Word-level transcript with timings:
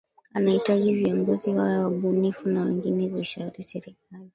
Anahitaji 0.33 0.95
viongozi 0.95 1.51
wawe 1.53 1.77
wabunifu 1.77 2.49
na 2.49 2.59
waweze 2.59 3.09
kuishauri 3.09 3.63
Serikali 3.63 4.29